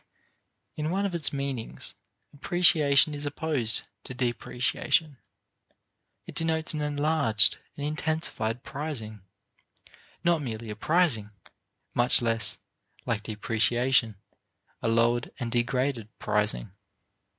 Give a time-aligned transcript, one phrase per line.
[0.75, 1.93] In one of its meanings,
[2.33, 5.17] appreciation is opposed to depreciation.
[6.25, 9.21] It denotes an enlarged, an intensified prizing,
[10.23, 11.29] not merely a prizing,
[11.93, 12.57] much less
[13.05, 14.15] like depreciation
[14.81, 16.71] a lowered and degraded prizing.